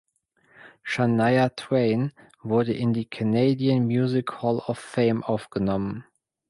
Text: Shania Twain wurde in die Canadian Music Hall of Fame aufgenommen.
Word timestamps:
Shania 0.83 1.49
Twain 1.55 2.11
wurde 2.41 2.73
in 2.73 2.91
die 2.91 3.05
Canadian 3.07 3.85
Music 3.85 4.41
Hall 4.41 4.57
of 4.57 4.79
Fame 4.79 5.21
aufgenommen. 5.23 6.05